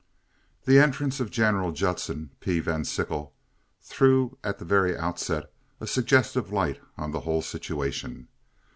The 0.65 0.79
entrance 0.79 1.19
of 1.19 1.29
Gen. 1.29 1.75
Judson 1.75 2.31
P. 2.39 2.59
Van 2.59 2.83
Sickle 2.85 3.35
threw 3.83 4.35
at 4.43 4.57
the 4.57 4.65
very 4.65 4.97
outset 4.97 5.53
a 5.79 5.85
suggestive 5.85 6.51
light 6.51 6.81
on 6.97 7.11
the 7.11 7.19
whole 7.19 7.43
situation. 7.43 8.27